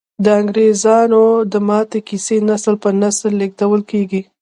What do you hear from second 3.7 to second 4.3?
کیږي.